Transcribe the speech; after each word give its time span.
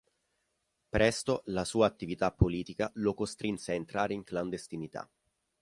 Presto 0.89 1.43
la 1.45 1.63
sua 1.63 1.85
attività 1.85 2.31
politica 2.31 2.89
lo 2.95 3.13
costrinse 3.13 3.73
a 3.73 3.75
entrare 3.75 4.15
in 4.15 4.23
clandestinità. 4.23 5.07